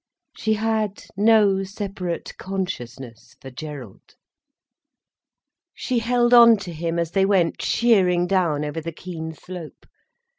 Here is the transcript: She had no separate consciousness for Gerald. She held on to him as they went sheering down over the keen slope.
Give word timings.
She 0.35 0.55
had 0.55 1.03
no 1.15 1.61
separate 1.63 2.35
consciousness 2.39 3.35
for 3.39 3.51
Gerald. 3.51 4.15
She 5.75 5.99
held 5.99 6.33
on 6.33 6.57
to 6.65 6.73
him 6.73 6.97
as 6.97 7.11
they 7.11 7.23
went 7.23 7.61
sheering 7.61 8.25
down 8.25 8.65
over 8.65 8.81
the 8.81 8.93
keen 8.93 9.31
slope. 9.35 9.85